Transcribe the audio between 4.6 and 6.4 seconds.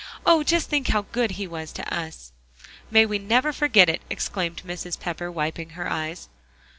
Mrs. Pepper, wiping her eyes.